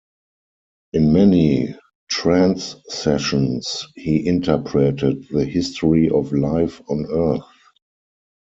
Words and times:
In 0.93 1.13
many 1.13 1.75
trance 2.09 2.75
sessions, 2.87 3.85
he 3.93 4.25
interpreted 4.25 5.27
the 5.29 5.45
history 5.45 6.09
of 6.09 6.33
life 6.33 6.81
on 6.89 7.05
Earth. 7.05 7.43